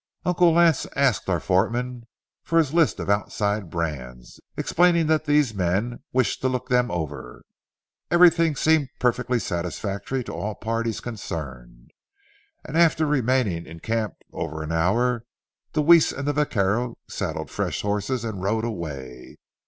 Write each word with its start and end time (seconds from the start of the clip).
Uncle 0.25 0.51
Lance 0.51 0.87
asked 0.95 1.29
our 1.29 1.39
foreman 1.39 2.07
for 2.41 2.57
his 2.57 2.73
list 2.73 2.99
of 2.99 3.07
outside 3.07 3.69
brands, 3.69 4.39
explaining 4.57 5.05
that 5.05 5.25
these 5.25 5.53
men 5.53 5.99
wished 6.11 6.41
to 6.41 6.47
look 6.49 6.69
them 6.69 6.89
over. 6.89 7.43
Everything 8.09 8.55
seemed 8.55 8.89
perfectly 8.97 9.37
satisfactory 9.37 10.23
to 10.23 10.33
all 10.33 10.55
parties 10.55 11.01
concerned, 11.01 11.91
and 12.65 12.75
after 12.79 13.05
remaining 13.05 13.67
in 13.67 13.79
camp 13.79 14.15
over 14.33 14.63
an 14.63 14.71
hour, 14.71 15.23
Deweese 15.73 16.11
and 16.11 16.27
the 16.27 16.33
vaquero 16.33 16.97
saddled 17.07 17.51
fresh 17.51 17.83
horses 17.83 18.23
and 18.25 18.41
rode 18.41 18.65
away. 18.65 19.37